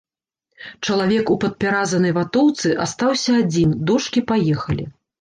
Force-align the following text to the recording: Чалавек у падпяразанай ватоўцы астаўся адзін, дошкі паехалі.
Чалавек 0.87 1.25
у 1.35 1.37
падпяразанай 1.43 2.15
ватоўцы 2.19 2.75
астаўся 2.89 3.31
адзін, 3.45 3.81
дошкі 3.89 4.29
паехалі. 4.35 4.93